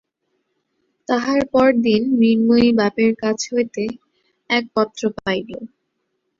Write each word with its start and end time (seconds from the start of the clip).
তাহার 1.07 1.41
পরদিন 1.53 2.01
মৃন্ময়ী 2.13 2.69
বাপের 2.79 3.11
কাছ 3.21 3.39
হইতে 3.51 3.83
এক 4.49 4.63
পত্র 4.75 5.01
পাইল। 5.17 5.49